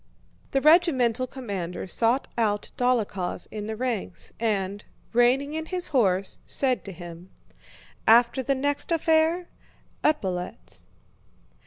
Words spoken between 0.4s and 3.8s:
The regimental commander sought out Dólokhov in the